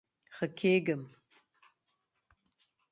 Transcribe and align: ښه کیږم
ښه 0.35 0.47
کیږم 0.57 1.01